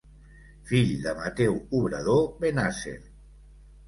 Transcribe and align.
Fill 0.69 0.93
de 1.03 1.11
Mateu 1.19 1.59
Obrador 1.79 2.23
Bennàsser. 2.39 2.95